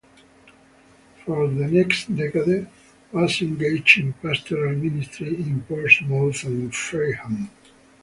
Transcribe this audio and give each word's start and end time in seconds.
For 1.23 1.47
the 1.47 1.67
next 1.67 2.15
decade 2.15 2.67
was 3.11 3.39
engaged 3.39 3.99
in 3.99 4.13
pastoral 4.13 4.75
ministry 4.75 5.27
in 5.35 5.61
Portsmouth 5.67 6.43
and 6.43 6.73
Fareham. 6.75 7.51